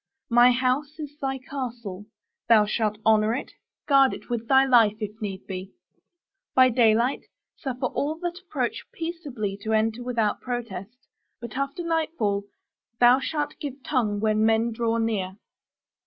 [0.31, 2.05] My house is thy castle;
[2.49, 3.51] thou shalt honor it;
[3.87, 5.73] guard it with thy life if need be.
[6.55, 11.05] By daylight, suffer all that approach peaceably to enter without protest.
[11.39, 12.45] But after nightfall
[12.99, 15.37] thou shalt give tongue when men draw near.